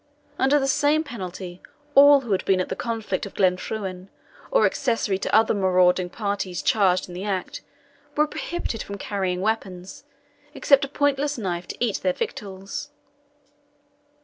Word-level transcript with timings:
Under 0.39 0.57
the 0.57 0.67
same 0.67 1.03
penalty, 1.03 1.61
all 1.93 2.21
who 2.21 2.31
had 2.31 2.43
been 2.45 2.59
at 2.59 2.69
the 2.69 2.75
conflict 2.75 3.27
of 3.27 3.35
Glenfruin, 3.35 4.09
or 4.49 4.65
accessory 4.65 5.19
to 5.19 5.35
other 5.35 5.53
marauding 5.53 6.09
parties 6.09 6.63
charged 6.63 7.07
in 7.07 7.13
the 7.13 7.23
act, 7.23 7.61
were 8.15 8.25
prohibited 8.25 8.81
from 8.81 8.97
carrying 8.97 9.41
weapons, 9.41 10.03
except 10.55 10.83
a 10.85 10.87
pointless 10.87 11.37
knife 11.37 11.67
to 11.67 11.77
eat 11.79 11.97
their 11.97 12.13
victuals. 12.13 12.89